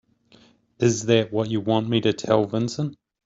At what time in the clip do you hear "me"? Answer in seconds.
1.87-2.01